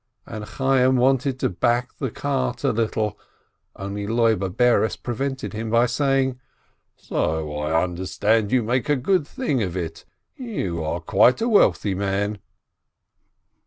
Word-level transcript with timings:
and 0.25 0.43
Chayyim 0.45 0.95
wanted 0.95 1.39
to 1.39 1.47
back 1.47 1.95
the 1.99 2.09
cart 2.09 2.63
a 2.63 2.71
little, 2.71 3.19
only 3.75 4.07
Loibe 4.07 4.57
Bares 4.57 4.95
prevented 4.95 5.53
him 5.53 5.69
by 5.69 5.85
saying: 5.85 6.39
"So 6.97 7.57
I 7.59 7.83
understand 7.83 8.51
you 8.51 8.63
make 8.63 8.89
a 8.89 8.95
good 8.95 9.27
thing 9.27 9.61
of 9.61 9.77
it, 9.77 10.03
you 10.35 10.83
are 10.83 11.01
quite 11.01 11.39
a 11.39 11.47
wealthy 11.47 11.93
man." 11.93 12.39